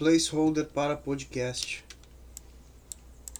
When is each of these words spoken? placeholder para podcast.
placeholder 0.00 0.64
para 0.64 0.96
podcast. 0.96 1.84